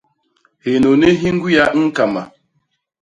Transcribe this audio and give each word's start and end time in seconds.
Hinuni 0.63 1.07
hi 1.19 1.29
ñgwia 1.35 1.63
i 1.69 1.79
ñkama. 1.87 2.21